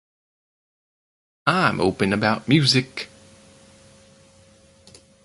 [1.45, 3.07] I’m open about music.